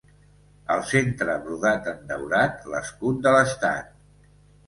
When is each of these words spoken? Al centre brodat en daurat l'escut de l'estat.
Al 0.75 0.79
centre 0.91 1.33
brodat 1.43 1.89
en 1.91 2.01
daurat 2.11 2.65
l'escut 2.75 3.19
de 3.27 3.35
l'estat. 3.37 3.93